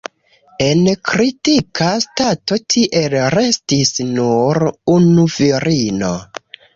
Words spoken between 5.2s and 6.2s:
virino.